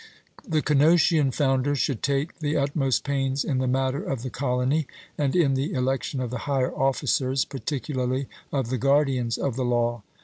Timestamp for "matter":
3.67-4.01